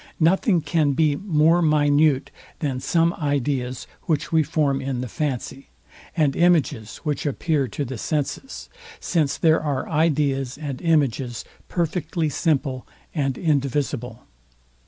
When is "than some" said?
2.57-3.13